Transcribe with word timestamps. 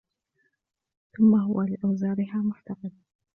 ثُمَّ 1.17 1.35
هُوَ 1.35 1.61
لِأَوْزَارِهَا 1.61 2.37
مُحْتَقِبٌ 2.37 2.91